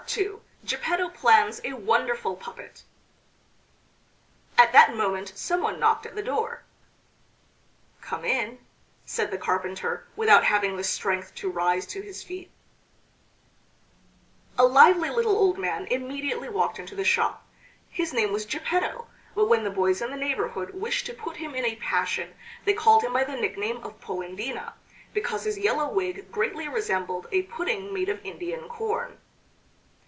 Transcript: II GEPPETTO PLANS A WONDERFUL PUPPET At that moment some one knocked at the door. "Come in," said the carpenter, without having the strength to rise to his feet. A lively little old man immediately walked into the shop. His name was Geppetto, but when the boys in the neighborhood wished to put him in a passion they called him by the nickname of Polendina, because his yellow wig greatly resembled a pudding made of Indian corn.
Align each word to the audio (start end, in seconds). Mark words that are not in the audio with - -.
II 0.17 0.39
GEPPETTO 0.65 1.09
PLANS 1.09 1.59
A 1.63 1.71
WONDERFUL 1.71 2.35
PUPPET 2.35 2.83
At 4.57 4.73
that 4.73 4.93
moment 4.93 5.31
some 5.37 5.61
one 5.61 5.79
knocked 5.79 6.05
at 6.05 6.15
the 6.15 6.23
door. 6.23 6.63
"Come 8.01 8.25
in," 8.25 8.57
said 9.05 9.31
the 9.31 9.37
carpenter, 9.37 10.05
without 10.17 10.43
having 10.43 10.75
the 10.75 10.83
strength 10.83 11.33
to 11.35 11.49
rise 11.49 11.85
to 11.85 12.01
his 12.01 12.23
feet. 12.23 12.51
A 14.57 14.65
lively 14.65 15.09
little 15.09 15.37
old 15.37 15.57
man 15.57 15.85
immediately 15.85 16.49
walked 16.49 16.77
into 16.77 16.95
the 16.95 17.05
shop. 17.05 17.47
His 17.89 18.11
name 18.11 18.33
was 18.33 18.45
Geppetto, 18.45 19.07
but 19.33 19.45
when 19.47 19.63
the 19.63 19.69
boys 19.69 20.01
in 20.01 20.11
the 20.11 20.17
neighborhood 20.17 20.71
wished 20.73 21.05
to 21.05 21.13
put 21.13 21.37
him 21.37 21.55
in 21.55 21.63
a 21.63 21.77
passion 21.77 22.33
they 22.65 22.73
called 22.73 23.03
him 23.03 23.13
by 23.13 23.23
the 23.23 23.37
nickname 23.39 23.77
of 23.77 24.01
Polendina, 24.01 24.73
because 25.13 25.45
his 25.45 25.57
yellow 25.57 25.87
wig 25.87 26.29
greatly 26.33 26.67
resembled 26.67 27.27
a 27.31 27.43
pudding 27.43 27.93
made 27.93 28.09
of 28.09 28.25
Indian 28.25 28.67
corn. 28.67 29.17